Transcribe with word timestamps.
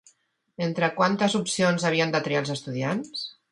Entre 0.67 0.89
quantes 1.01 1.35
opcions 1.41 1.87
havien 1.91 2.17
de 2.17 2.25
triar 2.31 2.43
els 2.45 2.57
estudiants? 2.57 3.25